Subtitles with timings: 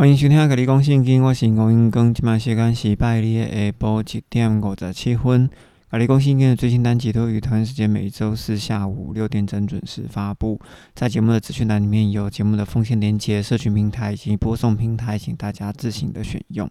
[0.00, 5.46] 欢迎收听《格力讲圣经》，我是吴英庚，今晚时间是拜日下晡一点五十七分。
[5.90, 10.58] 《格里讲圣经》的最新单集都于台湾时间每周四下午六点整准时发布。
[10.94, 16.66] 在节目的资讯栏里面有节目的奉献连接、社群平台以及播送平台，请大家自行的选用。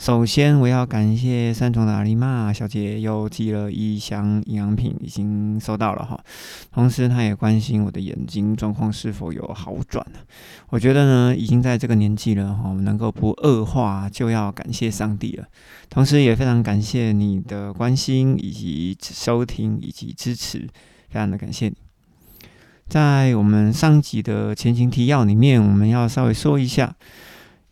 [0.00, 6.18] 首先，我要感谢三重的阿里玛小姐又寄了一箱营养品，已经收到了哈。
[6.72, 10.18] 同时，她也关心我的眼睛状况是否有好转呢
[10.70, 15.44] 我觉得呢，已经在这个年纪了哈，能够不恶化，就要感谢上帝了。
[15.90, 20.60] 同时，也非常感谢你的关心以及收听以及支持，
[21.10, 21.76] 非常的感谢你。
[22.88, 26.96] 在我们上集的前情提要里面，我们要稍微说一下。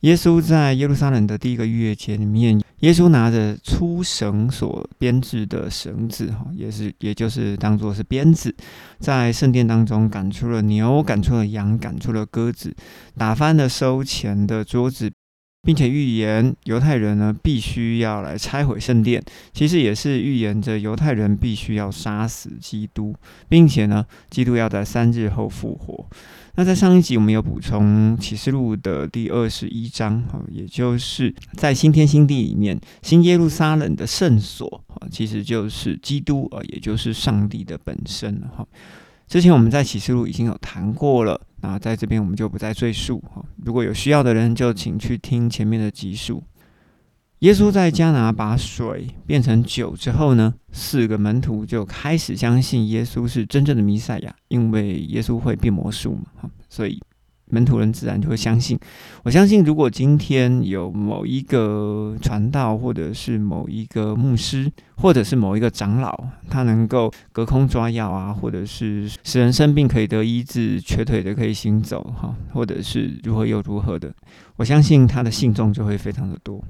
[0.00, 8.54] 耶稣在耶路撒冷的第一个逾越节里面，耶稣拿着粗绳所编制的绳子，哈，也是也就是当做是鞭子，
[9.00, 12.72] 在圣殿当中赶出了牛，赶出了羊，赶出了鸽子，
[13.16, 15.10] 打翻了收钱的桌子。
[15.68, 23.14] 并且预言犹太人呢必须要来拆毁圣殿，其实也是预言着犹太人必须要杀死基督，
[23.50, 26.06] 并且呢，基督要在三日后复活。
[26.54, 38.66] 那在上一集我们有补充启示录的第二十一章，哈，也就是在新天新地里面，新耶路撒冷的圣所，啊，其实就是基督，啊，也就是上帝的本身，哈。
[39.28, 43.44] 之前我们在启示录已经有谈过了，那在这边我们就不再赘述哈。
[43.64, 46.42] 如果有需要的人，就请去听前面的集数。
[47.40, 57.00] 耶稣在加拿把水变成酒之后呢，四个门徒就开始相信耶稣是真正的弥赛亚，因为耶稣会变魔术嘛，所以。
[57.50, 58.78] 门徒人自然就会相信。
[59.22, 74.12] 我相信，如果今天有某一个传道，或者是某一个牧师，或者是某一个长老，他能够隔空抓药啊，或者是使人生病可以得医治，瘸腿的可以行走，哈，或者是如何又如何的，
[74.56, 76.62] 我相信他的信众就会非常的多。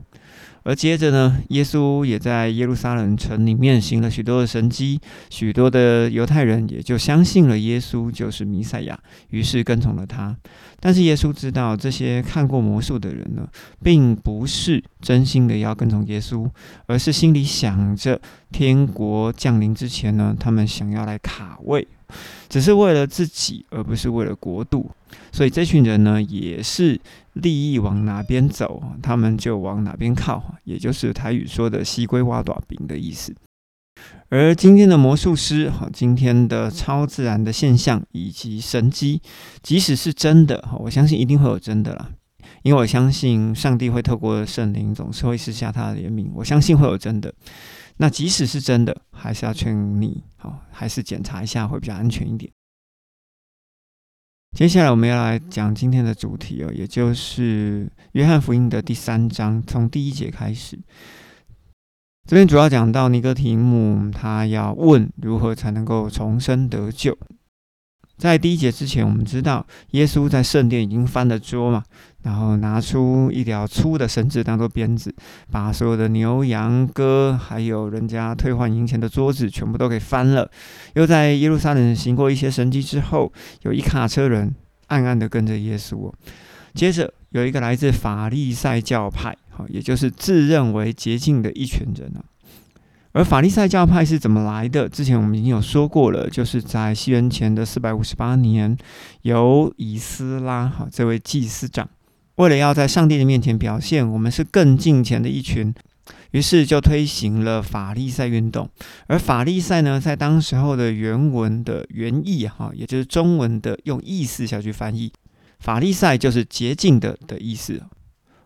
[0.68, 10.36] 而接着呢，耶稣也在耶路撒冷城里面行了许多的神迹，许多的犹太人也就相信了耶稣就是弥赛亚，于是跟从了他。
[10.78, 13.48] 但是耶稣知道，这些看过魔术的人呢，
[13.82, 16.46] 并不是真心的要跟从耶稣，
[16.84, 18.20] 而是心里想着
[18.52, 21.88] 天国降临之前呢，他们想要来卡位。
[22.48, 24.90] 只是为了自己，而不是为了国度，
[25.30, 27.00] 所以这群人呢，也是
[27.34, 33.34] 利益往哪边走，他们就往哪边靠，也就是台语说的“西龟挖短饼”的意思。
[34.28, 39.20] 而今天的魔术师，哈，今天的超自然的现象以及神迹，
[39.62, 42.10] 即使是真的，哈，我相信一定会有真的啦，
[42.62, 47.34] 因为我相信上帝会透过圣灵，总是会施下他的怜悯，我相信会有真的。
[47.98, 52.50] 那即使是真的，还是要劝你，好，还是检查一下会比较安全一点。
[54.56, 60.78] 接下来我们要来讲今天的主题哦，也就是约翰福音的第三章，从第一节开始。
[62.26, 67.16] 这边主要讲到尼哥提姆，他要问如何才能够重生得救。
[68.18, 71.84] 在第一节之前，我们知道耶稣在圣殿已经翻了桌嘛，
[72.22, 75.14] 然后拿出一条粗的绳子当做鞭子，
[75.52, 80.50] 把所有的牛羊鸽，还有人家退换银钱的桌子全部都给翻了。
[80.94, 84.52] 又在耶路撒冷行过一些神迹之后，有一卡车人
[84.88, 86.12] 暗暗的跟着耶稣。
[86.74, 92.22] 接着有一个来自法利赛教派，好，也就是自认为洁净的一群人啊。
[93.12, 94.88] 而法利赛教派是怎么来的？
[94.88, 98.76] 之前我们已经有说过了，就是在西元前的四百五十八年，
[99.22, 101.88] 由以斯拉哈这位祭司长，
[102.36, 105.74] 为了要在上帝的面前表现我们是更敬虔的一群，
[106.32, 108.68] 于是就推行了法利赛运动。
[109.06, 115.10] 而法利赛呢，在当时候的原文的原意哈，也就是中文的用意思下去翻译，
[115.58, 117.82] 法利赛就是洁净的的意思。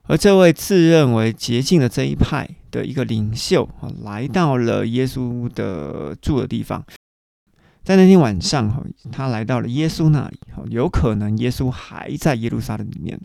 [0.04, 6.84] 而这位自认为洁净的这一派的一个领袖啊，来到了耶稣的住的地方，
[7.84, 13.20] 在那天晚上哈，他来到了耶稣那里哈，有可能耶稣还在耶路撒冷里面。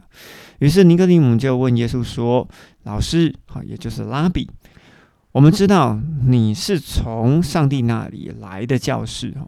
[0.60, 2.48] 于是尼哥底母就问耶稣说
[2.84, 4.50] ：“老师哈，也就是拉比，
[5.32, 9.48] 我们知道你是从上帝那里来的教士哈，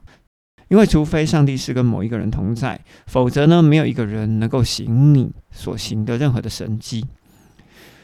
[0.70, 7.06] 因为除非上帝是跟某一个人同在，否则呢，没有一个人能够行你所行的任何的神迹。”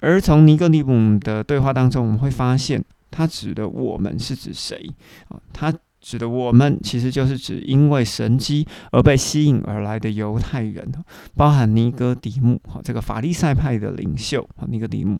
[0.06, 4.88] 而从尼哥底姆的对话当中，我们会发现，他指的我们是指谁
[5.30, 5.42] 啊？
[5.52, 10.94] 他指的我们其实就是指因为神迹而被吸引而来的犹太人，
[11.36, 15.20] 包含尼格底姆哈这个法利赛派的领袖哈尼格底姆。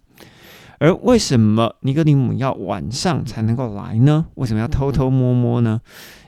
[0.80, 4.26] 而为什么尼哥底母要晚上才能够来呢？
[4.36, 5.80] 为什么要偷偷摸摸呢？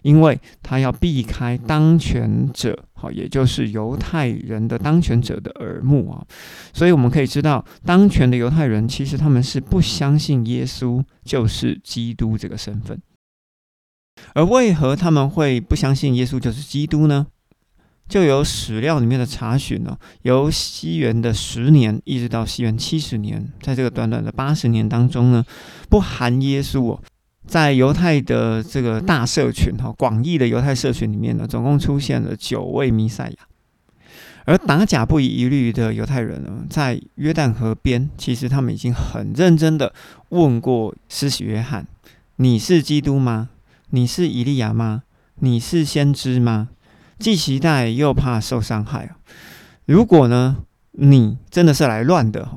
[0.04, 6.26] 因为他要避开当权者，好，也就是犹太人的当权者的耳目啊。
[6.74, 13.02] 所以我们可以知道，当权的犹太人其实他们是不相信耶稣就是基督这个身份。
[14.34, 17.28] 而为何他们会不相信耶稣就是基督呢？
[18.08, 25.46] 就有史料里面的查询呢，由西元的十年一直到西元七十年，在这个短短的八十年当中呢，
[25.90, 27.02] 不含耶稣哦，
[27.46, 33.36] 在犹太的这个大社群哈，广义的犹太社群里面呢，总共出现了九位弥赛亚。
[34.46, 39.94] 而打假不遗余力的犹太人呢，在约旦河边，其实他们已经很认真的
[40.30, 41.86] 问过施洗约翰
[42.38, 43.50] ：“你是基督吗？
[43.90, 45.04] 你是以利亚吗？
[45.40, 46.70] 你是先知吗？”
[47.20, 49.10] 既期待又怕受伤害
[49.86, 50.58] 如果呢，
[50.92, 52.48] 你真的是来乱的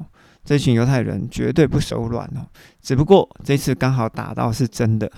[0.45, 2.47] 这群犹太人绝对不手软哦。
[2.83, 5.11] 只不过这次刚好打到是真的。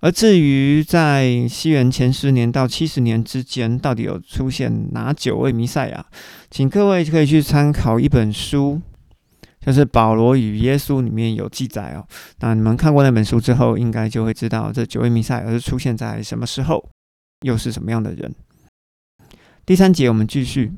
[0.00, 6.06] 而至于在西元前十年到七十年之间，到底有出现哪九位弥赛亚？
[6.50, 8.80] 请各位可以去参考一本书，
[9.60, 12.06] 就是《保罗与耶稣》里面有记载哦。
[12.40, 16.82] 那你们看过那本书之后，应该就会知道这九位弥赛亚是出现在什么时候。
[17.40, 18.34] 又是什么样的人？
[19.64, 20.72] 第三节，我们继续。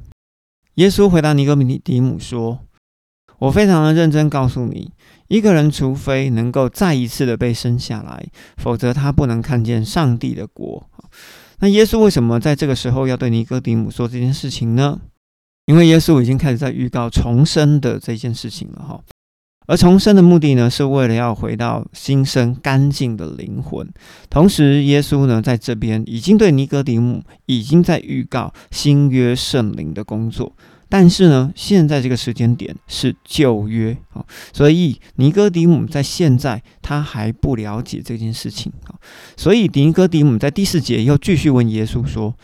[0.75, 2.61] 耶稣回答尼哥米底姆说
[3.39, 4.93] ：“我非常的认真告诉你，
[5.29, 8.27] 一个人除非能够再一次的被生下来，
[8.57, 10.89] 否则他不能看见上帝的国。”
[11.61, 15.01] 那耶稣为什么在这个时候要对尼哥底姆说这件事情呢？
[15.67, 19.01] 因为耶稣已经开始在预告重生的这件事情了，哈。
[19.67, 23.89] 而重生的目的呢，是为了要回到新生干净的灵魂。
[24.29, 30.53] 同时，耶稣呢在这边已经对尼哥底母已经在预告新约圣灵的工作。
[30.89, 34.23] 但是呢，现在这个时间点是旧约啊，
[34.53, 38.93] 所以尼哥底母在现在他还不了解这件事情啊。
[39.35, 42.35] 所以尼哥底母在第四节又继续问耶稣说：“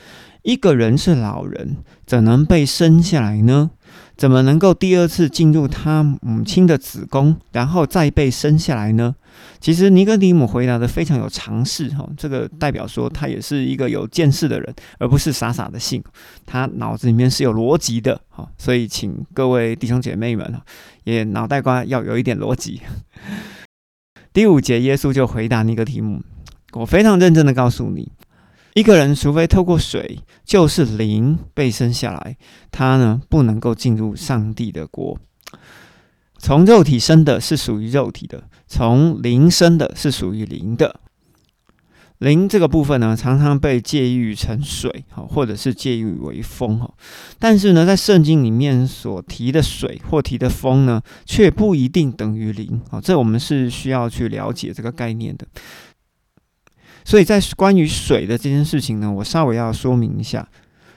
[0.45, 1.77] 一个人是老人，
[2.07, 3.73] 怎能被生下来呢？”
[4.19, 9.15] 怎么能够第二次进入他母亲的子宫，然后再被生下来呢？
[9.61, 16.03] 其实尼哥底姆回答的非常有常识哈，这个代表说他也是一个有见识的人，而不是傻傻的信，
[16.45, 18.45] 他脑子里面是有逻辑的哈。
[18.59, 20.53] 所以请各位弟兄姐妹们
[21.05, 22.83] 也脑袋瓜要有一点逻辑。
[24.35, 26.21] 第五节，耶稣就回答尼格提姆
[26.75, 28.11] ：“我非常认真的告诉你。”
[28.75, 32.37] 一个人除非透过水，就是灵被生下来，
[32.71, 35.19] 他呢不能够进入上帝的国。
[36.39, 41.01] 从肉体生的是属于肉体的，从灵生的是属于灵的。
[42.19, 46.93] 灵这个部分呢，常常被借喻成水，哈，或者是借喻为风，哈。
[47.39, 55.47] 但是呢，在圣经里面所提的水或提的风呢，却不一定等于灵，啊，这我们是需要去了解这个概念的。
[57.09, 60.47] 所以在关于水的这件事情呢，我稍微要说明一下，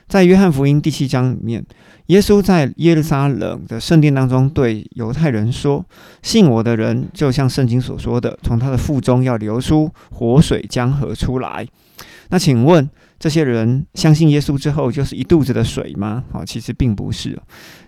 [0.06, 1.64] 在约翰福音第七章里面，
[2.08, 5.82] 耶稣在耶路撒冷的圣殿当中对犹太人说
[6.20, 11.66] ：“信我的人，就像圣经所说的，从他的腹中要流出活水江河出来。”
[12.28, 12.86] 那请问
[13.18, 16.24] 这些人相信耶稣之后，就是一肚子的水吗？
[16.30, 17.40] 好，其实并不是，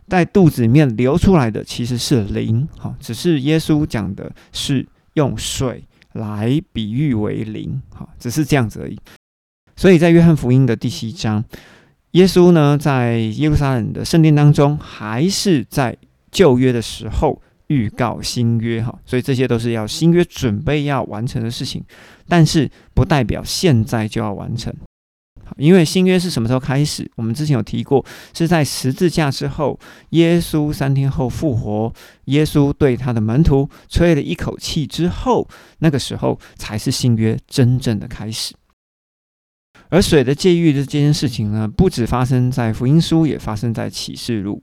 [0.09, 2.67] 在肚子里面流出来的其实是灵。
[2.79, 5.85] 好，只是耶稣讲的是用水。
[6.15, 8.99] 来比喻为零，哈，只是这样子而已。
[9.77, 11.45] 所以在约翰福音的第七章，
[12.13, 15.97] 耶稣呢在耶路撒冷的圣殿当中，还是在
[16.31, 21.85] 旧约的时候预告新约，哈，所以这些都是要新约准备要完成的事情，
[22.29, 24.73] 但是不代表现在就要完成。
[25.57, 27.11] 因为新约是什么时候开始？
[27.17, 29.79] 我们之前有提过，是在十字架之后，
[30.11, 31.93] 耶稣三天后复活，
[32.27, 35.49] 耶稣对他的门徒吹了一口气之后，
[35.79, 38.55] 那个时候才是新约真正的开始。
[39.95, 44.61] 而水的借喻的这件事情呢，不止发生在福音书，也发生在启示录。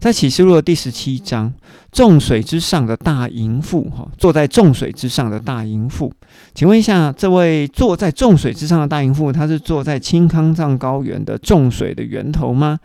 [0.00, 1.54] 在启示录的第十七章，
[1.92, 6.12] 众水之上的大淫妇，哈，坐在众水之上的大淫妇，
[6.52, 12.80] 请问一下，这位坐在众水之上的大淫妇，她是坐在青康藏高原的众水的源头吗？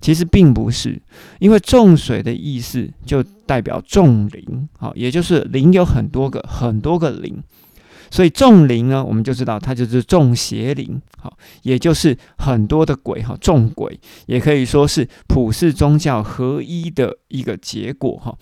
[0.00, 1.00] 其实并不是，
[1.38, 7.40] 因为众水的意思就代表众灵，好，也就是灵有很多个，很多个灵。
[8.16, 18.34] 所以众灵呢，我们就知道它就是众邪灵，好，也就是很多的鬼哈，众鬼也可以说是普世宗教合一的一个结果哈。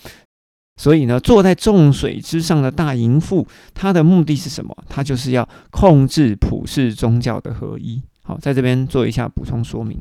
[0.77, 4.77] 所以呢，坐在众水之上的大淫妇，她的目的是什么？
[4.89, 8.01] 她就是要控制普世宗教的合一。
[8.23, 10.01] 好，在这边做一下补充说明。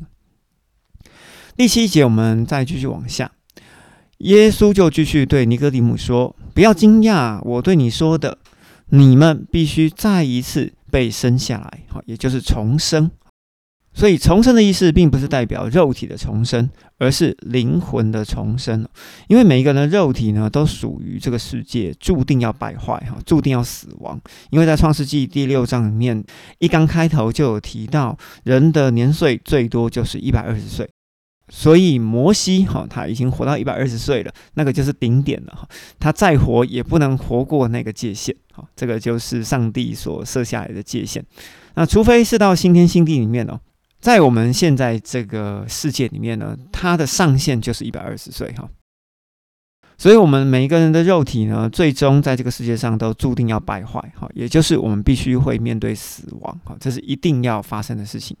[1.56, 3.32] 第七节，我们再继续往下。
[4.18, 8.38] 耶稣就继续对尼哥底母说：“不要惊讶，我对你说的，
[8.90, 13.10] 你们必须再一次被生下来，哈，也就是重生。
[13.96, 18.84] 所以重生的意思，并不是代表肉体的重生，而是灵魂的重生。
[19.28, 24.20] 因为每一个人的肉体呢，都属于这个世界，注定要败坏，哈，注定要死亡。
[24.50, 26.24] 因为在创世纪第六章里面，
[26.58, 30.90] 一刚开头就有提到，人的年岁最多就是一百二十岁。
[31.48, 35.68] 所以摩西，哈，他已经活到一百二十岁了，那个就是顶点了，哈。
[35.98, 41.24] 他再活也不能活过那个界限，好，这个就是上帝所设下来的界限。
[41.74, 43.60] 那除非是到新天新地里面哦。
[44.00, 48.68] 在我们现在这个世界里面呢，它的上限就是一百二十岁哈，
[49.96, 58.36] 所以，我们每一个人的肉体呢，最终在这个世界上都注定要败坏哈，也就是我们必须会面对死亡哈，这是一定要发生的事情。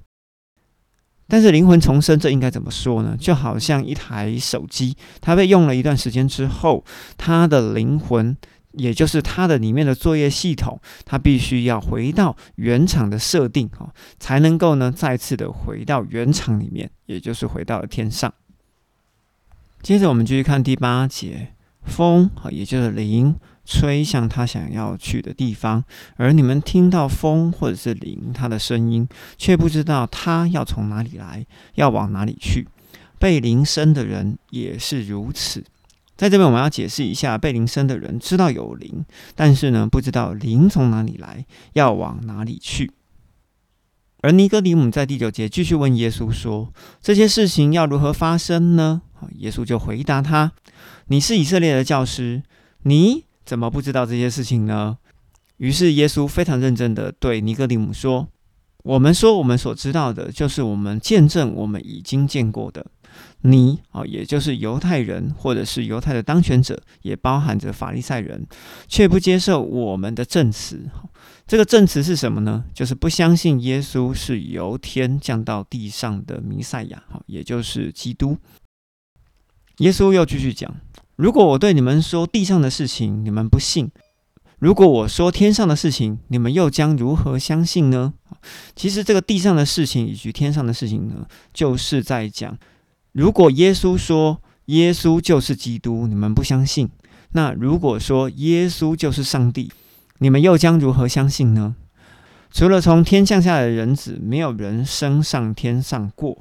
[1.28, 3.16] 但是灵魂重生，这应该怎么说呢？
[3.18, 6.84] 就好像一台手机，它被用了一段时间之后，
[7.16, 8.36] 它的灵魂。
[8.76, 18.34] 也就是它的里面的作业系统，它必须要回到原厂的设定哈，才能够呢再次的回到原厂里面，也就是回到了天上。
[19.80, 21.52] 接着我们继续看第八节，
[21.84, 25.84] 风，也就是灵吹向他想要去的地方，
[26.16, 32.68] 而你们听到风或者是灵它的声音，却不知道它要从哪里来，要往哪里去。
[33.18, 35.64] 被灵生的人也是如此。
[36.16, 39.04] 在这边，我们要解释一下，被灵生的人知道有灵，
[39.34, 42.92] 但是呢，不知道灵从哪里来，要往哪里去。
[44.20, 49.02] 而尼哥底姆在第九节继续问耶稣说：“这些事情要如何发生呢？”
[49.36, 50.52] 耶稣就回答他
[51.08, 52.42] ：“你是以色列的教师，
[52.84, 54.98] 你怎么不知道这些事情呢？”
[55.58, 58.28] 于是耶稣非常认真的对尼哥底姆说
[58.82, 62.86] ：“我们说我们所知道的，就是我们见证我们已经见过的。”
[63.42, 68.44] 你啊，也就是犹太人，或者是犹太的当权者，也包含着法利赛人，
[68.88, 70.90] 却不接受我们的证词。
[71.46, 72.64] 这个证词是什么呢？
[72.74, 78.36] 就是不相信耶稣是由天降到地上的弥赛亚，哈，也就是基督。
[79.78, 80.74] 耶稣又继续讲：
[81.16, 83.86] 如果我对你们说地上的事情，你们不信；
[84.58, 88.14] 如果我说天上的事情，你们又将如何相信呢？
[88.74, 92.58] 其实这个地上的事情以及天上的事情呢，就是在讲。
[93.12, 96.88] 如果耶稣说耶稣就是基督，你们不相信；
[97.32, 99.70] 那如果说耶稣就是上帝，
[100.18, 101.76] 你们又将如何相信呢？
[102.50, 106.38] 除了从天降下来的人子，没有人升上天上过。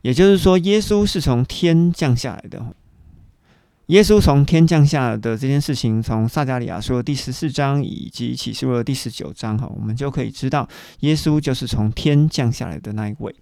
[0.00, 2.74] 也就是说，耶稣是从天降下来的。
[3.86, 10.68] 耶稣从天降下的这件事情，从撒加利亚说第十四章以及启示录的第十九章，哈，我们就可以知道，
[11.00, 13.32] 耶稣就是从天降下来的那一位。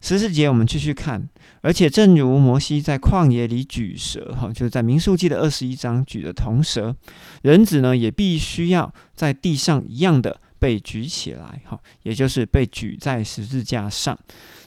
[0.00, 1.28] 十四节，我们继续看。
[1.60, 6.96] 而且，正如摩西在旷野里举蛇，哈，就是在民数记的二十一章举的铜蛇，
[7.42, 14.18] 人子呢也必须要在地上一样的被举起来，哈，也就是被举在十字架上。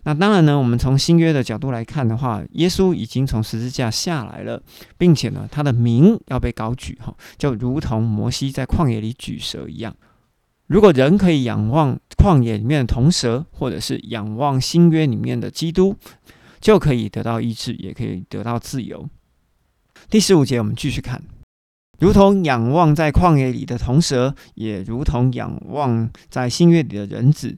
[0.08, 4.62] 那当然呢，我们从新约的角度来看的话，耶稣已经从十字架下来了，
[5.00, 9.96] 并且呢，他的名要被高举，哈，就如同摩西在旷野里举蛇一样。
[10.68, 15.96] 如果人可以仰望旷野里面的铜蛇，或者是仰望新约里面的基督，
[16.62, 19.10] 就可以得到医治，也可以得到自由。
[20.10, 21.24] 第十五节，我们继续看，
[22.00, 27.58] 如同仰望在旷野里的铜蛇，也如同仰望在新约里的人子。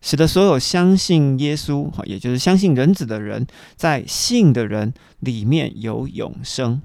[0.00, 6.80] 使得所有相信耶稣，也就是相信人子的人，在信的人里面有永生，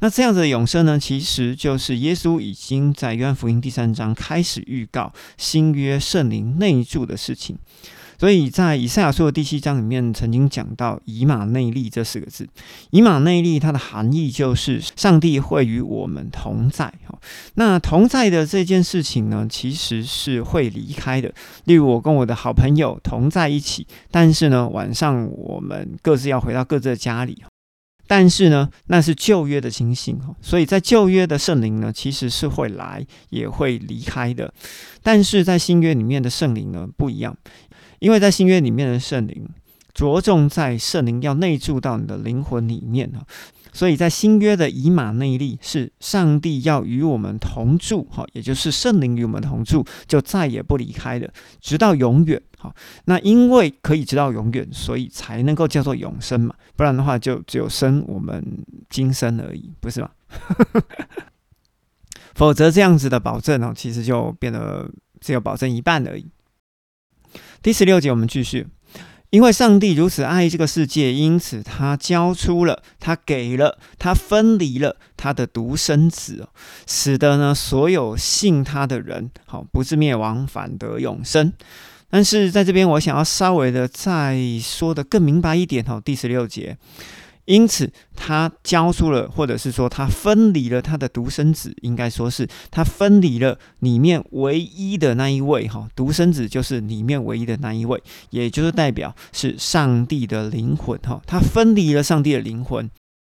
[0.00, 7.58] 那这样子的永生呢，其实就是耶稣已经在约翰福音第三章开始预告新约圣灵内住的事情。
[8.18, 12.48] 所以在以赛亚书的第七章里面，曾经讲到“以马内利”这四个字。
[12.90, 16.92] 以马内利，它的含义就是上帝会与我们同在。
[17.06, 17.16] 哈，
[17.54, 21.32] 那同在的这件事情呢，其实是会离开的。
[21.66, 27.44] 例如，我跟我的好朋友同在一起，但是呢，晚上我们各自要回到各自的家里。
[28.10, 30.18] 但是呢，那是旧约的情形。
[30.18, 34.52] 哈，所以在旧约的圣灵呢，其实是会来也会离开的。
[35.02, 37.36] 但是在新约里面的圣灵呢，不一样。
[37.98, 39.48] 因为在新约里面的圣灵
[39.94, 43.26] 着重在圣灵要内住到你的灵魂里面啊，
[43.72, 51.28] 所以在新约的以马内利是上帝要与我们同住哈，也就是圣灵与我们同住，就再也不离开了，
[51.60, 52.72] 直到永远哈。
[53.06, 60.10] 那因为可以直到永远，所以才能够叫做永生嘛，不然的话就只有生我们今生而已，不是吗？
[62.36, 64.88] 否则这样子的保证哦，其实就变得
[65.20, 66.24] 只有保证一半而已。
[67.60, 68.66] 第十六节，我们继续。
[69.30, 76.48] 因为上帝如此爱这个世界，因此他交出了，他给了，他分离了他的独生子，
[76.86, 81.52] 使得呢所有信他的人，好不至灭亡，反得永生。
[82.08, 86.78] 但是在这边，我想要稍微的再说的更明白一点哦，第十六节。
[87.48, 102.90] 因此，他交出了，或者是说他分离了他的独生子，应该说是他分离了里面唯一的那一位哈，独生子就是里面唯一的那一位，也就是代表是上帝的灵魂哈，他分离了上帝的灵魂，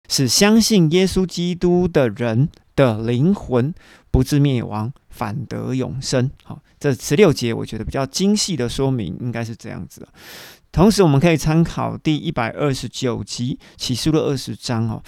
[0.09, 3.75] 使相信耶稣基督的人的灵魂
[4.13, 6.31] 不至灭亡，反得永生。
[6.45, 10.09] 好，这十六节我觉得比较精细的说明，应该是这样子的。
[10.75, 15.01] 同时，我们可以参考第一百二十九集启示录二十章哦，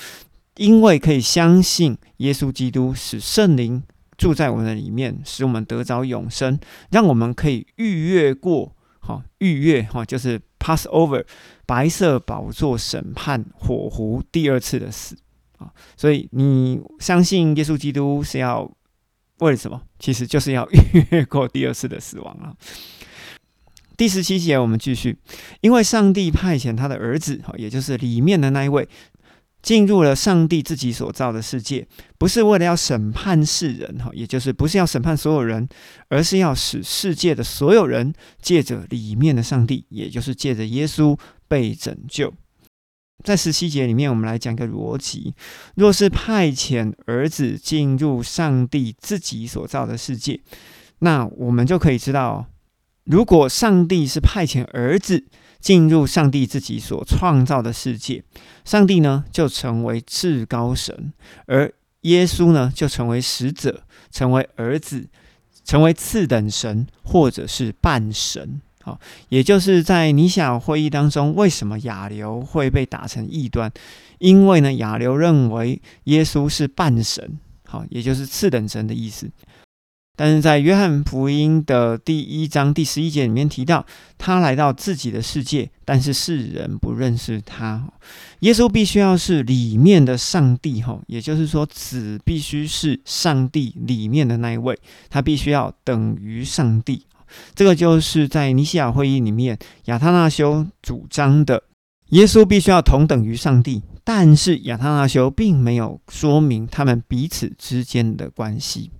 [0.58, 3.82] 因为可以相信耶稣基督使圣灵
[4.16, 6.56] 住在我们的里面，使我们得着永生，
[6.92, 11.24] 让我们可以逾越过哈，逾越哈，就是 pass over
[11.66, 15.18] 白色宝座审判火湖第二次的死
[15.58, 15.72] 啊。
[15.96, 18.70] 所以你相信耶稣基督是要
[19.40, 19.82] 为了什么？
[19.98, 22.54] 其实就是要逾越过第二次的死亡啊。
[23.96, 25.16] 第十七节，我们继续，
[25.62, 28.86] 因为上帝派遣他的儿子，哈，也就是里面的那一位，
[29.62, 31.88] 进入了上帝自己所造的世界，
[32.18, 35.66] 不是为了要审判世人，哈，也就是不是要审判所有人，
[36.08, 38.12] 而是要使世界的所有人
[38.42, 42.34] 借着里面的上帝，也就是借着耶稣被拯救。
[43.24, 45.34] 在十七节里面，我们来讲一个逻辑：
[45.74, 50.38] 若是派遣儿子进入上帝自己所造的世界，
[50.98, 52.46] 那我们就可以知道。
[53.06, 55.24] 如果上帝是派遣儿子
[55.60, 58.22] 进入上帝自己所创造的世界，
[58.64, 61.12] 上帝呢就成为至高神，
[61.46, 61.72] 而
[62.02, 65.08] 耶稣呢就成为使者，成为儿子，
[65.64, 68.60] 成为次等神或者是半神。
[68.82, 73.72] 好，也就是在尼西亚会议当中，为什么亚流会被打成异端？
[74.18, 79.28] 因为呢，亚流认为耶稣是半神，好，也就是次等神的意思。
[80.16, 83.84] 但是在约翰福音的第一章第十一节里面提到，
[84.16, 87.86] 他来到自己的世界，但是世人不认识他。
[88.40, 94.78] 耶稣必须要是里面的上帝，哈，也就是说，子必须是上帝里面的那一位，
[95.10, 97.04] 他必须要等于上帝。
[97.54, 101.62] 这个就是在尼西亚会议里面亚他那修主张的，
[102.10, 103.82] 耶稣必须要同等于上帝。
[104.04, 108.90] 但是亚他那修并没有说明他们彼此之间的关系。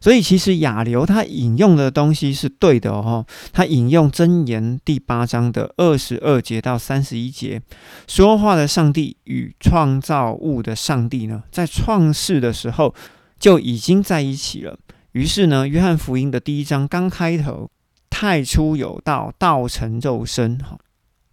[0.00, 7.60] 所以其实亚流他引用的东西是对的哦，他引用箴言第八章的二十二节到三十一节，
[8.06, 12.94] 说话的上帝与创造物的上帝呢，在创世的时候
[13.38, 14.78] 就已经在一起了。
[15.12, 17.70] 于是呢，约翰福音的第一章刚开头，
[18.08, 20.78] 太初有道，道成肉身，哈，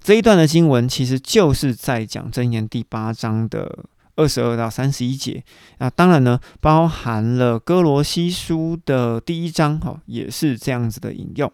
[0.03, 3.85] 这一段的经文其实就是在讲箴言第八章的。
[4.17, 5.43] 二十二到三十一节，
[5.77, 11.49] 那当然呢，包含了哥罗西书的第一章，哈，也是这样子的引用。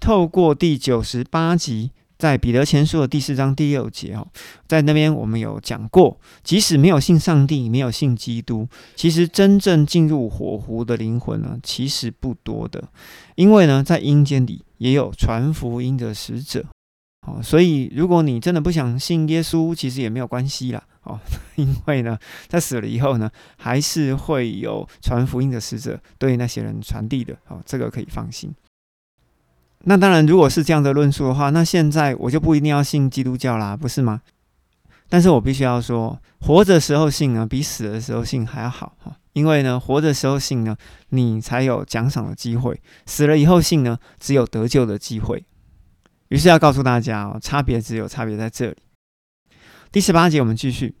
[0.00, 4.24] 透过第九十八集，在彼得前书的第四章第六节，哈，
[4.68, 12.82] 在那边我们有讲过，即使没有信上帝，没有信基督，其实真正进入火湖的灵魂呢，其实不多的，
[13.34, 16.64] 因为呢，在阴间里也有传福音的使者，
[17.26, 20.82] 哦，所以如果你真的不想信耶稣，其实也没有关系啦。
[21.04, 21.18] 哦，
[21.56, 27.36] 因为呢，在死了以后呢，还是会有传福音的使者对那些人传递的。
[27.48, 28.54] 哦，这个可以放心。
[29.86, 34.22] 那当然，如果是这样的论述的话，那现在我就不一定要信基督教啦，不是吗？
[35.10, 39.16] 但是我必须要说，活着时候信呢，比死的时候信还要好哈。
[39.34, 40.76] 因为呢，活着时候信呢，
[41.10, 42.72] 你才有奖赏的机会；
[43.04, 45.44] 死了以后信呢，只有得救的机会。
[46.28, 48.76] 于是要告诉大家哦，差别只有差别在这里。
[49.94, 50.92] 第十八节，我们继续。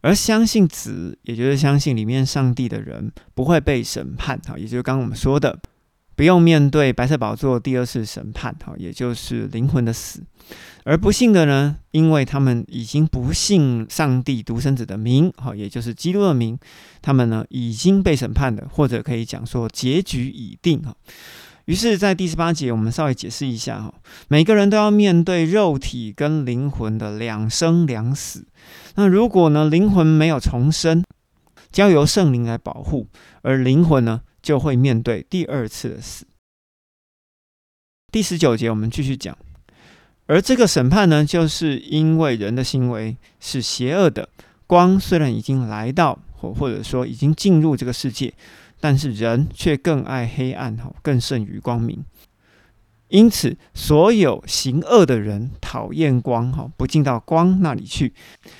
[0.00, 4.40] 而相信子，也就是相信里面上帝的人，不会被审判。
[4.48, 5.60] 哈，也就是刚刚我们说的，
[6.16, 8.56] 不用面对白色宝座第二次审判。
[8.64, 10.22] 哈，也就是灵魂的死。
[10.84, 16.58] 而不信的呢，因为他们已经不信上帝独生子的名，哈，也就是基督的名，
[17.02, 20.80] 他们呢已经被审判了，或者可以讲说结局已定。
[20.80, 20.96] 哈。
[21.70, 23.94] 于是，在第十八节，我们稍微解释一下哈，
[24.26, 28.44] 每个人都要面对肉体跟灵魂的两生两死。
[28.96, 31.04] 那如果呢，灵魂没有重生，
[31.70, 33.06] 交由圣灵来保护，
[33.42, 36.26] 而灵魂呢，就会面对第二次的死。
[38.10, 39.38] 第十九节，我们继续讲，
[40.26, 44.28] 而这个审判呢，就是因为人的行为是邪恶的，
[44.66, 48.34] 光虽然已经来到，或或者说已经进入这个世界。
[48.80, 52.04] 但是人却更爱黑暗，哈，更胜于光明。
[53.08, 58.14] 因此，所有行恶的人讨厌光，哈，不进到光那里去，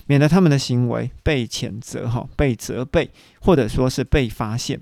[0.07, 4.81] 免得他们的行为被谴责，哈，被责备，或者说是被发现。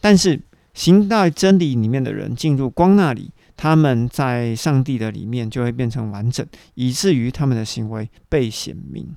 [0.00, 0.40] 但是，
[0.72, 9.14] 行在真理里面的人进入光那里，他们在上帝的里面就会变成完整，以至于他们的行为被显明。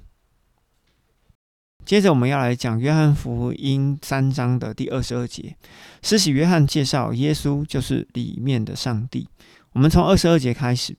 [1.86, 5.56] 接着，我们要来讲约翰福音三章的第二十二节，
[6.02, 9.28] 施洗约翰介绍耶稣就是里面的上帝。
[9.74, 10.96] 我们从二十二节开始，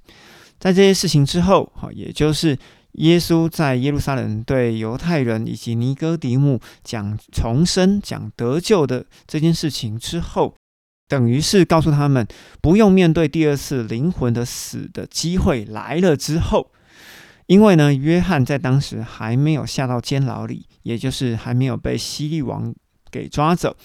[0.58, 2.58] 在这些事情之后，哈，也就是
[2.92, 10.54] 耶稣在耶路撒冷对犹太人以及尼哥底母讲重生、讲得救的这件事情之后，
[11.08, 12.26] 等于是告诉他们
[12.60, 16.70] 不用面对第二次灵魂的死的机会来了之后，
[17.46, 22.74] 因为呢，约翰在当时还没有下到监牢里，也就是还没有被希律王
[23.10, 23.76] 给抓走。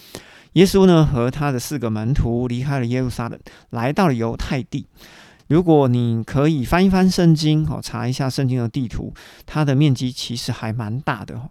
[0.54, 3.40] 耶稣呢和他的四个门徒离开了耶路撒冷，
[3.72, 4.88] 来到了犹太地。
[5.48, 9.14] 如果你可以翻一翻圣经，哦，查一下圣经的地图，
[9.46, 11.50] 它的面积其实还蛮大的。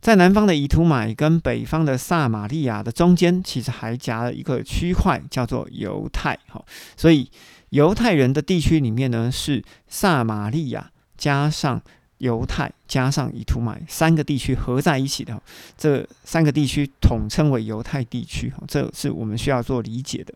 [0.00, 6.38] 在南方的以图买跟北方的撒玛利亚的中间，其实还夹了一个区块，叫做犹太。
[6.48, 6.64] 哈，
[6.96, 7.30] 所以
[7.70, 11.82] 犹太人的地区里面呢，是撒玛利亚加上。
[12.18, 15.40] 犹太加上以图买三个地区合在一起的，
[15.76, 18.52] 这三个地区统称为犹太地区。
[18.66, 20.34] 这是我们需要做理解的。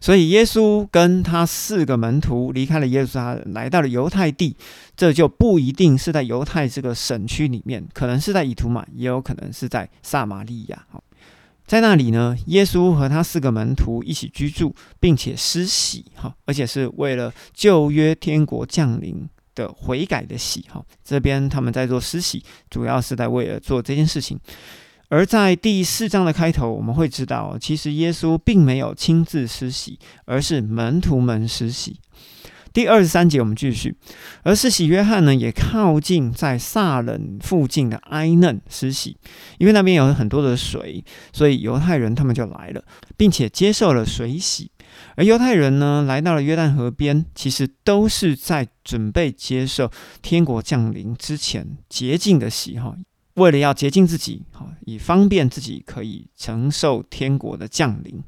[0.00, 4.54] 所以耶稣跟他四个门徒离开了耶路撒冷，来到了犹太地，
[4.96, 10.86] 这就不一定是在犹太这个省区里面，可能是在以图买，也有可能是在撒玛利亚。
[11.66, 16.04] 在那里呢，耶稣和他四个门徒一起居住，并且施洗。
[16.14, 19.28] 哈，而且是为了旧约天国降临。
[19.56, 24.36] 的悔改的喜哈，这边他们在做施洗，主要是在为了做这件事情。
[25.08, 32.00] 而在第四章的开头，我们会知道，其实耶稣并没有亲自施洗，而是门徒们施洗。
[32.74, 33.94] 第二十三节，我们继续。
[34.42, 39.16] 而施洗约翰呢，也靠近在撒冷附近的埃嫩施洗，
[39.58, 42.84] 因为那边有很多的水，所以犹太人他们就来了，
[43.16, 44.72] 并且接受了水洗。
[45.14, 49.88] 而犹太人呢，来到了约旦河边，其实都是在准备接受
[50.20, 52.96] 天国降临之前洁净的洗哈，
[53.34, 58.20] 为了要洁净自己，哈，以方便自己可以承受天国的降临。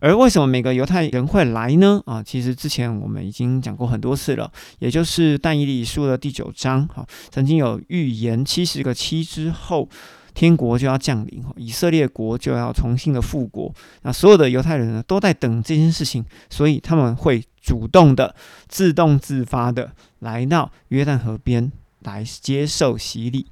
[0.00, 2.02] 而为什么每个犹太人会来呢？
[2.06, 9.88] 啊，其实之前我们已经讲过很多次了，也就是但以理书的第九章，哈，曾经有预言七十个七之后。
[10.34, 13.74] 天国就要降临，以色列国就要重新的复国。
[14.02, 18.36] 那所有的犹太人呢，都在等这件事情，所以他们会主动的、
[18.68, 23.46] 自动自发的来到约旦河边来接受洗礼。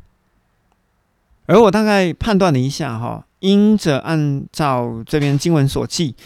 [1.46, 6.16] 而我大概判断了一下，哈，因着按照这边经文所记。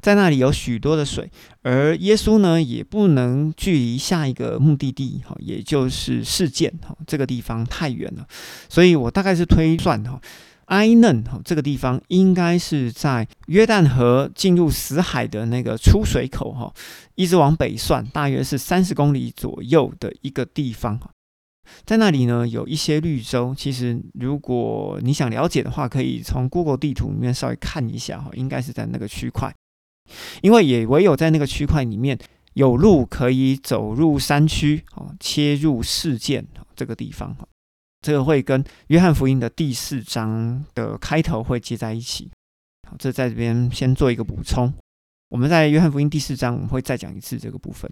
[0.00, 1.30] 在那里有许多的水，
[1.62, 8.26] 而耶稣呢也不能距离下一个目的地，哈，也就是事件，哈，这个地方太远了，
[8.68, 10.20] 所以我大概是推算，哈，
[10.66, 16.72] 埃嫩，哈，这个地方应该是在约旦河进入死海的那个出水口，哈，
[17.14, 20.98] 一直往北算，大约是三十公里左右的一个地方，
[21.84, 29.54] 在那里呢有一些绿洲，其实如果你想了解的话，可以从 Google 地图里面稍微看一下，哈，应该是在那个区块。
[30.42, 32.18] 因为也唯有在那个区块里面
[32.54, 36.44] 有路可以走入山区，哦，切入事件
[36.74, 37.46] 这个地方，哈，
[38.02, 42.30] 这个会跟约翰福音的第四章的开头会接在一起。
[42.86, 44.72] 好，这在这边先做一个补充。
[45.30, 47.90] 我们在约翰福音第四章我们会再讲一次这个部分。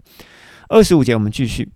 [0.68, 1.66] 二十五节我们继续，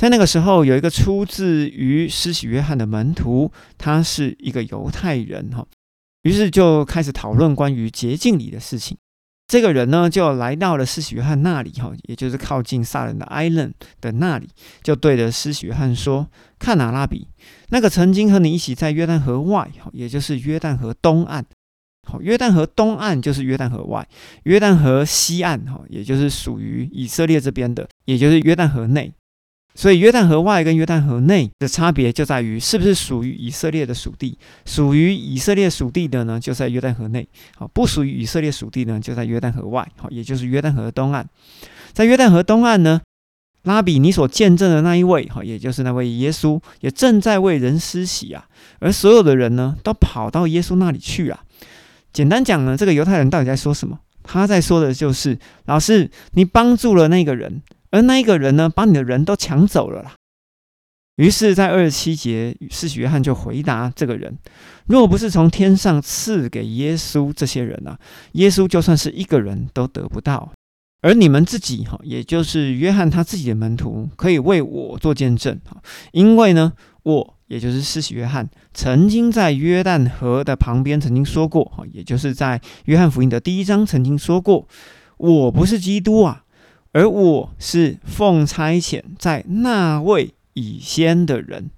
[0.00, 5.66] 在那个时候有一个出自于施洗约翰的门徒，他是一个犹太人，哈，
[6.22, 8.96] 于是就开始讨论关于洁净礼的事情。
[9.46, 14.48] 这个人呢，就来到了施洗约翰那里，哈，也就是靠近撒人的埃伦的那里，
[14.82, 16.26] 就对着施洗约翰说
[16.58, 17.28] ：“看哪，拉比，
[17.68, 21.44] 那个曾经和你一起在约旦河外，哈，也就是约旦河东岸，
[22.08, 24.08] 好，约旦河东岸就是约旦河外，
[24.44, 29.12] 约旦河西岸，哈，也就是属于以色列这边的，也就是约旦河内。”
[29.74, 37.22] 所以约旦河外跟约旦河内的差别就在于是不是属于以色列的属地，属于以色列属地的呢，就在约旦河内；
[37.56, 39.88] 好，不属于以色列属地呢，就在约旦河外。
[39.96, 41.26] 好，也就是约旦河东岸。
[41.92, 43.00] 在约旦河东岸呢，
[43.62, 48.46] 拉比你所见证的那一位，哈，也就是那位耶稣，也正在为人施洗啊。
[48.80, 51.44] 而所有的人呢，都跑到耶稣那里去啊。
[52.12, 54.00] 简单讲呢，这个犹太人到底在说什么？
[54.24, 57.62] 他在说的就是，老师，你帮助了那个人。
[57.90, 60.14] 而那一个人呢，把你的人都抢走了啦。
[61.16, 64.38] 于是，在二十七节，施洗约翰就回答这个人：
[64.86, 67.98] 若不是从天上赐给耶稣这些人啊，
[68.32, 70.52] 耶稣就算是一个人都得不到。
[71.02, 76.72] 而你们自己哈，也就是约翰他自己的门徒，可以为我做见证哈，因为呢，
[77.02, 84.66] 我也就是施洗约翰，曾经在约旦河的旁边曾经说过哈，也就是在约翰福音的第一章曾经说过，
[85.16, 86.44] 我不是基督啊，
[86.92, 91.70] 而我是奉差遣在那位以先的人，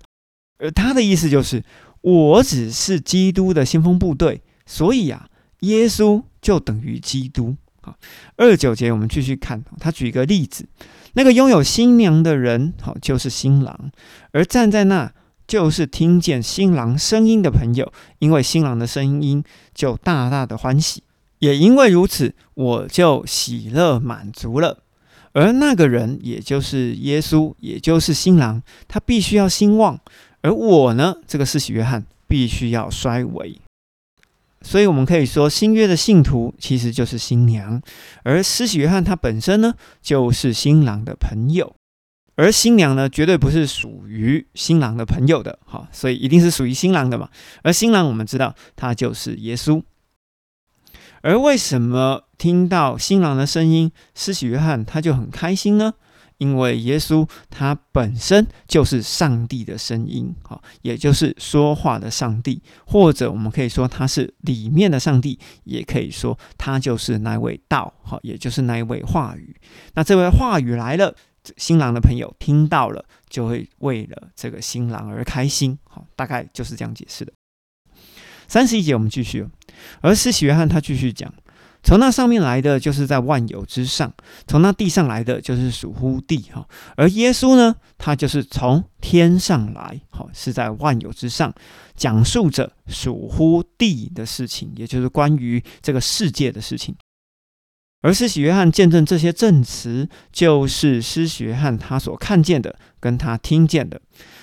[0.58, 1.62] 而他的意思就是，
[2.00, 5.28] 我只是基督的先锋部队，所以啊，
[5.60, 7.56] 耶稣就等于基督。
[7.82, 7.96] 好，
[8.36, 10.66] 二九节我们继续看，他举一个例子，
[11.12, 13.90] 那个拥有新娘的人，好就是新郎，
[14.30, 15.12] 而站在那
[15.46, 19.44] 就是听见新郎声音的朋友，因为新郎的声音
[19.74, 21.02] 就大大的欢喜，
[21.40, 24.84] 也因为如此，我就喜乐满足了。
[25.32, 29.98] 而那个人，也就是耶稣，也就是新郎，他必须要兴旺，
[30.42, 33.58] 而我呢，这个世袭约翰必须要衰微。
[34.60, 37.82] 所以，我们可以说，新约的信徒其实就是新娘，
[38.22, 41.74] 而施洗约翰他本身呢，就是新郎的朋友，
[42.36, 47.28] 而新娘呢，绝对不是属于新郎的朋友的，哈，所以一定是属于新郎的嘛。
[47.62, 49.82] 而新郎，我们知道他就是耶稣。
[51.22, 55.94] 而为什么听到新郎的声音，施洗约翰他就很开心呢？
[56.38, 69.54] 因为耶稣他本身就是上帝的声音，好，也就是说话的上帝，或者我们可以说他是里面的上帝，也可以说他就是那位道，好，也就是那位话语。
[69.94, 71.14] 那这位话语来了，
[71.56, 77.32] 新郎的朋友听到了，就会为了这个新郎而开心，好，大概就是这样解释的。
[78.52, 79.48] 三十一节我们继续，
[80.02, 81.32] 而施洗约翰他继续讲。
[81.82, 84.10] 从那上面来的，就是在万有之上；
[84.46, 86.36] 从那地上来的，就是属乎地。
[86.52, 91.54] 哈，而耶稣呢，他就是从天上来，好，是在万有之上，
[91.96, 96.94] 讲述着属乎地的事情，也就是关于这个世界的事情。
[98.02, 103.98] 而施洗约翰见证这些证词，就是施洗约翰他所看见的，跟他听见的，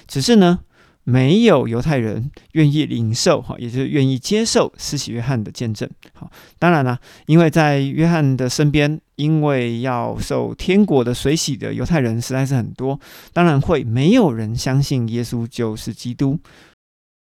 [0.07, 0.61] 只是呢。
[1.09, 5.89] 没有犹太人愿意领受哈，也就是愿意接受施洗约翰的见证。
[6.13, 12.99] 好，当然了，因为在约翰的身边，因为要受天国的水洗的犹太人实在是很多，
[13.33, 16.39] 当然会没有人相信耶稣就是基督。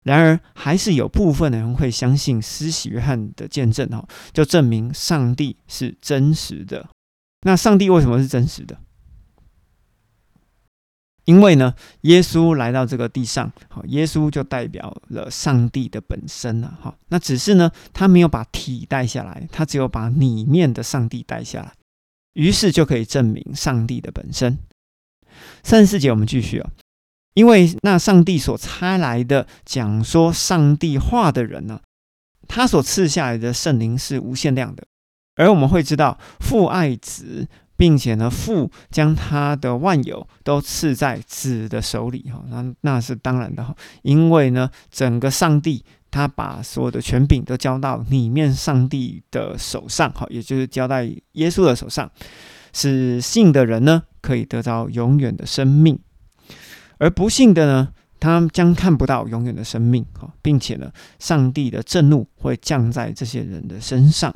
[0.03, 6.87] 然而，还是有部分的人会相信施洗约翰的见证哈，就证明上帝是真实的。
[7.41, 8.77] 那上帝为什么是真实的？
[11.27, 16.95] 因为呢，耶稣来到这个地上，好，耶稣就代表了上帝的本身了，哈。
[17.09, 21.73] 那只是呢，他没有把体带下来，他只有把里面的上帝带下来，
[22.31, 24.57] 于是就可以证明上帝的本身。
[25.63, 26.69] 三十四节我们继续哦，
[27.33, 31.81] 因为那上帝所差来的讲说上帝话的人呢，
[32.47, 34.85] 他所赐下来的圣灵是无限量的，
[35.35, 37.49] 而我们会知道父爱子。
[37.77, 52.11] 并且呢，父将他的万有都赐在子的手里，哈，那那是当然的哈，因为呢，整个上帝他把所有的权柄都交到里面上帝的手上，哈，也就是交在耶稣的手上，
[52.73, 55.99] 使信的人呢可以得到永远的生命，
[56.97, 64.33] 而不信的呢，他将看不到永远的生命，哈，并且呢，上帝的震怒会降在这些人的身上。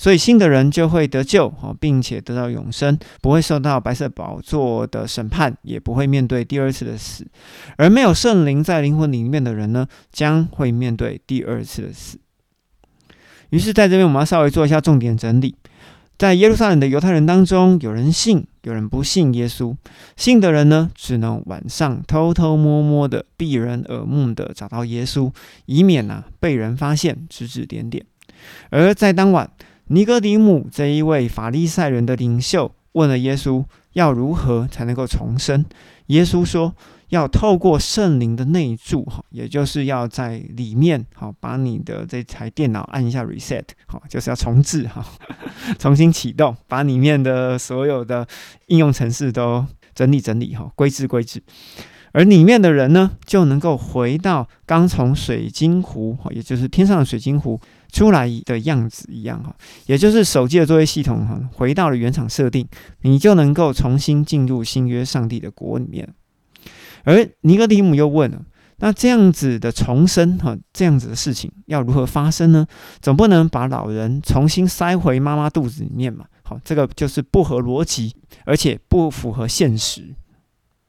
[0.00, 7.26] 所以信的人就会得救，并且得到永生，不会受到白色宝座的审判，也不会面对第二次的死。
[7.76, 12.16] 而没有圣灵在灵魂里面的人呢，将会面对第二次的死。
[13.50, 15.56] 于是，在这边我们要稍微做一下重点整理：
[16.16, 19.74] 在耶路撒冷的犹太人当中，有人信，有人不信耶稣。
[20.16, 25.32] 信的人呢，只能晚上偷偷摸摸的、避人耳目的找到耶稣，
[25.66, 28.06] 以免呢被人发现、指指点点。
[28.70, 29.50] 而在当晚。
[29.88, 35.64] 尼哥底姆这一位法利赛人的领袖问了耶稣要如何才能够重生。
[36.06, 36.74] 耶稣说
[37.08, 45.02] 要透过圣灵的内住，哈，也就是要在里面，好，把你的这台电脑按一下 reset，好，就是要重置，哈，
[45.78, 48.26] 重新启动，把里面的所有的
[48.66, 51.42] 应用程式都整理整理，哈，归置归置。
[52.12, 57.58] 而里面的人呢，就能够回到刚从水晶湖，也就是天上的水晶湖。
[57.92, 59.54] 出来的样子一样哈，
[59.86, 62.66] 也就是手机的作业系统哈，回到了原厂设定，
[63.02, 66.08] 你就能够重新进入新约上帝的国里面。
[67.04, 68.42] 而尼哥底姆又问了：
[68.78, 72.66] 那这样子的重生哈，这样子的事情要如何发生呢？
[73.00, 76.26] 总不能把老人重新塞回妈妈肚子里面嘛？
[76.42, 80.14] 好，这个就是不合逻辑，而且不符合现实。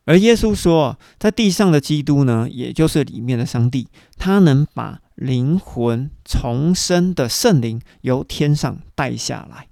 [0.06, 9.68] 而耶稣说，在地上的基督呢，也就是里面的上帝，他能把灵魂重生的圣灵由天上带下来。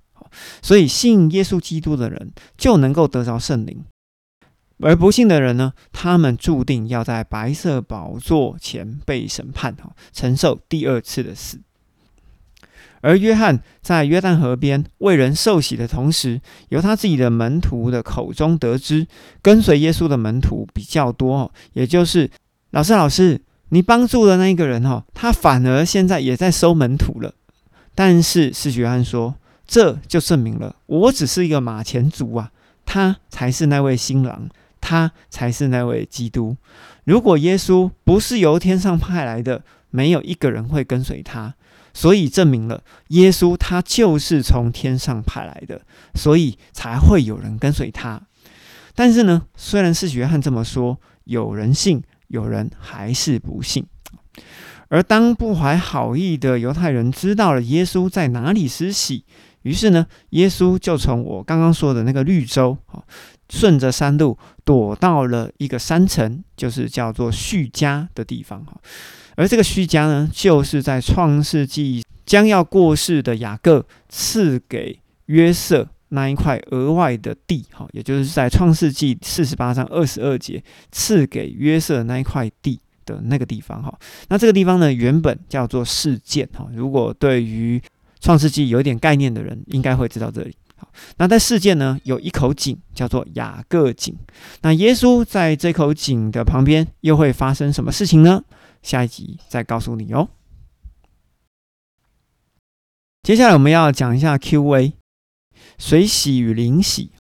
[0.62, 3.86] 所以信耶稣基督的人就能够得着圣灵，
[4.80, 11.62] 而不信的人呢，他们注定要在白色宝座前被审判，哈，承受第二次的死。
[13.02, 19.08] 而约翰在约旦河边为人受洗的同时，由他自己的门徒的口中得知，
[19.42, 22.30] 跟随耶稣的门徒比较多，也就是
[22.72, 27.34] 老师，老师，你帮助的那一个人，哈，他反而现在也在收门徒了。
[27.94, 32.52] 但是是约翰说，这就证明了我只是一个马前卒啊，
[32.86, 34.50] 他才是那位新郎，
[34.80, 36.56] 他才是那位基督。
[37.04, 41.56] 如果耶稣不是由天上派来的，没有一个人会跟随他。
[41.94, 45.82] 所以证明了耶稣他就是从天上派来的，
[46.14, 48.22] 所以才会有人跟随他。
[48.94, 53.86] 但是呢，虽然是约翰这么说，有人信，有人还是不信。
[54.90, 59.26] 而当不怀好意的犹太人知道了耶稣在哪里施洗，
[59.64, 62.78] 于是呢，耶稣就从我刚刚说的那个绿洲，
[63.50, 68.80] 顺着山路躲到了一个山城，就是叫做叙加的地方哈。
[69.36, 83.98] 而这个叙家呢，就是在创世纪将要过世的雅各赐给约瑟那一块额外的地，哈，也就是在创世纪四十八章二十二节赐给约瑟那一块地的那个地方，哈。
[84.30, 86.68] 那这个地方呢，原本叫做事件，哈。
[86.74, 87.82] 如果对于
[88.20, 90.56] 创世纪有一点概念的人，应该会知道这里。
[90.76, 94.16] 好，那在事件呢，有一口井叫做雅各井。
[94.62, 98.44] 那耶稣在这口井的旁边，又会发生什么事情呢？
[98.84, 100.30] 下一集再告诉你哦。
[103.24, 104.94] 接下来我们要讲一下 Q&A，
[105.78, 107.12] 水洗与灵洗。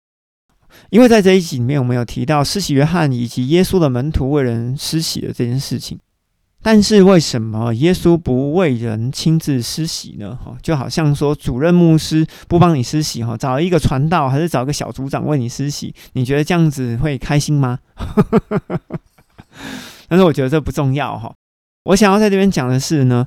[0.89, 5.99] 因为在这一集里面，我们有提到施洗约翰以及耶稣的门徒为人施洗的这件事情。
[6.61, 10.35] 但是为什么耶稣不为人亲自施洗呢？
[10.35, 15.93] 哈，就好像说主任牧师不帮你施洗，哈，找一个传道还是找个小组长为你施洗？
[16.13, 17.79] 你觉得这样子会开心吗？
[20.09, 21.33] 但是我觉得这不重要，哈。
[21.85, 23.26] 我想要在这边讲的是呢，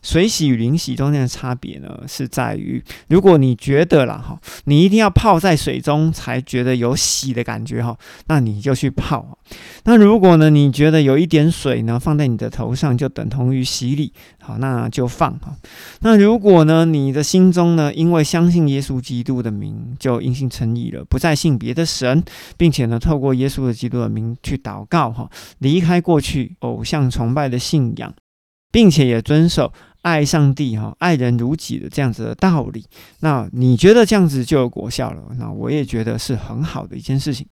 [0.00, 9.38] 水洗与灵洗中间的差别呢，是在于，如果你觉得啦哈，你一定要泡在水中才觉得有洗的感觉哈，那你就去泡。
[9.84, 15.56] 那如果呢，你觉得有一点水呢放在你的头上就等同于洗礼，好，那就放哈。
[16.00, 22.22] 那如果呢，你的心中呢，因为相信耶稣基督的名，就因信称义了，不再信别的神，
[22.56, 28.14] 并且呢，透过耶稣的基督的名去祷告哈，离开过去偶像崇拜的信仰，
[28.70, 32.84] 并且也遵守爱上帝哈、爱人如己的这样子的道理，
[33.20, 35.22] 那你觉得这样子就有果效了？
[35.38, 37.46] 那我也觉得是很好的一件事情。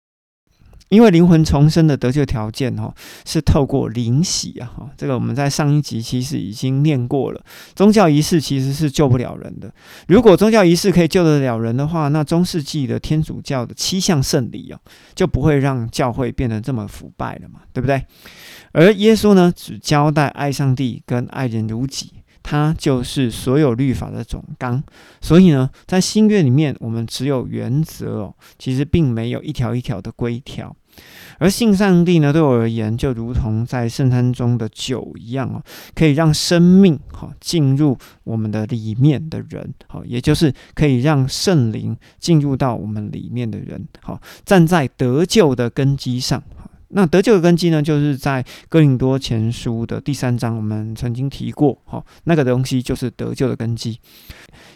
[0.91, 7.43] 因为灵魂重生的得救条件，哈，是透过灵洗啊，哈，这个我们在上一集其实已经念过了。
[7.75, 9.73] 宗教仪式其实是救不了人的。
[10.07, 14.79] 如果宗教仪式可以救得了人的话，那中世纪的天主教的七项圣礼啊，
[15.15, 18.05] 就不会让教会变得这么腐败了嘛，对不对？
[18.73, 22.13] 而耶稣呢，只交代爱上帝跟爱人如己。
[22.45, 24.81] 它就是所有律法的总纲，
[25.23, 30.77] 所以呢，在新约里面，我们只有原则哦，其实并没有一条一条的规条。
[31.39, 35.61] 而信上帝呢，对我而言，就如同在圣餐中的酒一样哦，
[35.95, 46.41] 可以让生命哈进入我们的里面的人，好，也就是可以让圣灵进入到我们里面的人，好，站在得救的根基上。
[46.97, 53.99] 那得救的根基呢，就是在哥林多前书的第三章，我们曾经提过，哈，那个东西就是得救的根基。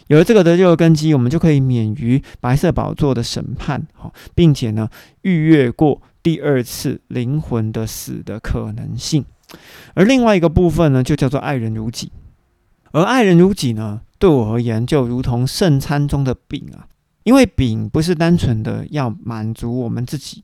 [0.07, 4.89] 有了这个得救的根基，我们就可以免于白色宝座的审判，哈，并且呢，
[5.21, 9.23] 逾越过第二次灵魂的死的可能性。
[9.93, 12.11] 而另外一个部分呢，就叫做爱人如己。
[12.91, 16.89] 而爱人如己呢，对我而言，就如同圣餐中的饼啊，
[17.29, 20.43] 因为饼不是单纯的要满足我们自己。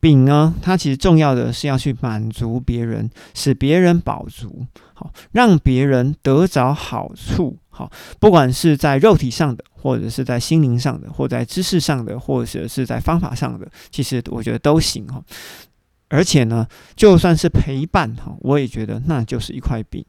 [0.00, 15.24] 饼呢，它其实重要的是要去满足别人，使别人饱足，好，让别人得着好处，好，不管是在肉体上的，或者是在心灵上的，或在知识上的，或者是在方法上的，其实我觉得都行哈。
[16.10, 20.04] 而且呢，就算是陪伴哈，我也觉得那就是一块饼，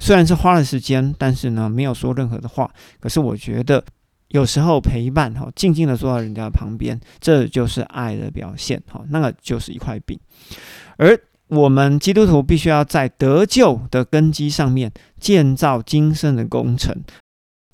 [0.00, 3.82] 虽然是花了时间，但是呢，没有说任何的话，可是我觉得。
[4.28, 9.04] 有时候陪伴哈，静静的坐在人家旁边，这就是爱的表现哈。
[9.08, 10.18] 那个就是一块饼，
[10.96, 11.18] 而
[11.48, 16.94] 我们基督徒必须要在得救的根基上面建造今生的工程。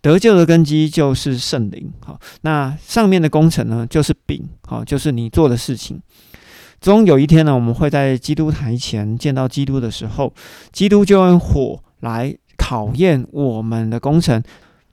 [0.02, 6.02] 得救的根基就是圣灵哈，那上面的工程呢，就是饼哈，就是你做的事情。
[6.80, 10.34] 终有一天呢，我们会在基督台前见到基督的时候，
[10.72, 14.42] 基督就用火来考验我们的工程，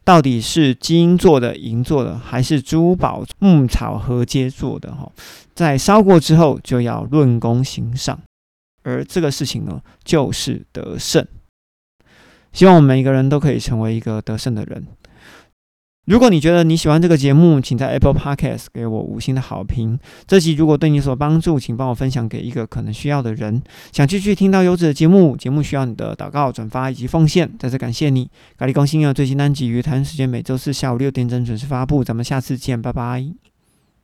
[0.10, 4.92] 到底是金做的、银做的，还是珠宝、木草合接做的？
[4.92, 5.12] 哈，
[5.54, 8.20] 在烧过之后，就要论功行赏，
[8.82, 11.24] 而这个事情呢，就是得胜。
[12.52, 14.88] 希望我们每一个人都可以成为一个得胜的人。
[16.10, 20.00] 如果你觉得你喜欢这个节目，请在 Apple Podcast 给我五星的好评。
[20.26, 23.62] 这集如果对你所帮助，请帮我分享给一个可能需要的人。
[23.92, 27.48] 想继续听到优质的节目，节目需要你的祷告、转发以及奉献。
[27.60, 28.28] 再次感谢你。
[28.58, 32.04] 咖喱更新的最新单集于台湾时间每周四下午六点整准时发布。
[32.04, 33.49] 咱们下次见，拜拜。